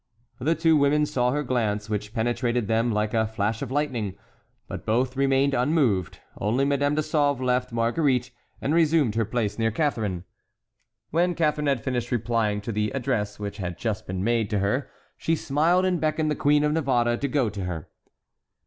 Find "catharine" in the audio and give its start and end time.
9.69-10.23, 11.35-11.67